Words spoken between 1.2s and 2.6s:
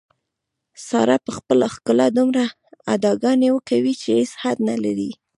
په خپله ښکلا دومره